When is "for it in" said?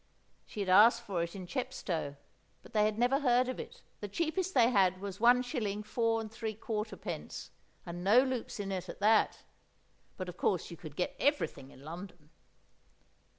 1.03-1.45